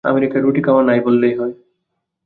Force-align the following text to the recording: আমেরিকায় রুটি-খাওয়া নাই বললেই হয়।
আমেরিকায় 0.03 0.43
রুটি-খাওয়া 0.43 0.81
নাই 0.83 0.99
বললেই 1.01 1.33
হয়। 1.33 1.53